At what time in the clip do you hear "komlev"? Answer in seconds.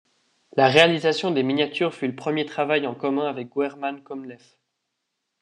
4.01-4.41